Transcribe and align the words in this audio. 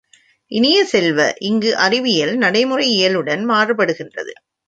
இனிய 0.51 0.85
செல்வ, 0.85 1.33
இங்கு 1.39 1.77
அறிவியல், 1.77 2.33
நடைமுறை 2.37 2.87
இயலுடன் 2.89 3.43
மாறுபடுகிறது. 3.43 4.33